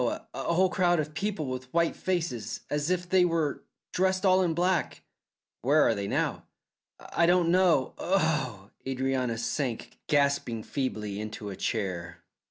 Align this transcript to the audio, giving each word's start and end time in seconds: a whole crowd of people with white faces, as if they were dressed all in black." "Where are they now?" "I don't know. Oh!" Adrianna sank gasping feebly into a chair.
a 0.01 0.23
whole 0.33 0.67
crowd 0.67 0.99
of 0.99 1.13
people 1.13 1.45
with 1.45 1.71
white 1.75 1.95
faces, 1.95 2.61
as 2.71 2.89
if 2.89 3.07
they 3.07 3.23
were 3.23 3.61
dressed 3.93 4.25
all 4.25 4.41
in 4.41 4.55
black." 4.55 5.03
"Where 5.61 5.83
are 5.87 5.93
they 5.93 6.07
now?" 6.07 6.45
"I 7.13 7.27
don't 7.27 7.49
know. 7.49 7.93
Oh!" 7.99 8.71
Adrianna 8.83 9.37
sank 9.37 9.99
gasping 10.07 10.63
feebly 10.63 11.19
into 11.21 11.51
a 11.51 11.55
chair. 11.55 12.23